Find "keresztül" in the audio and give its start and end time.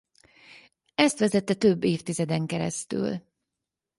2.45-3.21